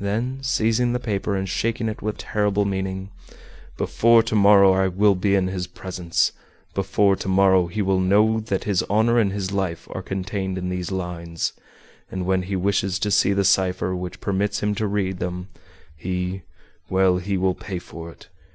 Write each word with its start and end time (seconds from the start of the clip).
Then 0.00 0.38
seizing 0.42 0.94
the 0.94 0.98
paper 0.98 1.36
and 1.36 1.46
shaking 1.46 1.90
it 1.90 2.00
with 2.00 2.16
terrible 2.16 2.64
meaning: 2.64 3.10
"Before 3.76 4.22
to 4.22 4.34
morrow 4.34 4.72
I 4.72 4.88
will 4.88 5.14
be 5.14 5.34
in 5.34 5.48
his 5.48 5.66
presence; 5.66 6.32
before 6.72 7.16
to 7.16 7.28
morrow 7.28 7.66
he 7.66 7.82
will 7.82 8.00
know 8.00 8.40
that 8.40 8.64
his 8.64 8.82
honor 8.88 9.18
and 9.18 9.30
his 9.30 9.52
life 9.52 9.86
are 9.92 10.00
contained 10.00 10.56
in 10.56 10.70
these 10.70 10.90
lines. 10.90 11.52
And 12.10 12.24
when 12.24 12.44
he 12.44 12.56
wishes 12.56 12.98
to 13.00 13.10
see 13.10 13.34
the 13.34 13.44
cipher 13.44 13.94
which 13.94 14.22
permits 14.22 14.62
him 14.62 14.74
to 14.76 14.86
read 14.86 15.18
them, 15.18 15.48
he 15.94 16.44
well, 16.88 17.18
he 17.18 17.36
will 17.36 17.54
pay 17.54 17.78
for 17.78 18.10
it. 18.10 18.28